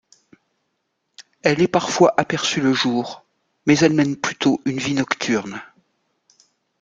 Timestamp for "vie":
4.79-4.95